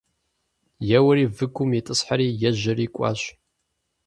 [0.97, 3.21] Еуэри выгум итӀысхьэри ежьэри кӀуащ.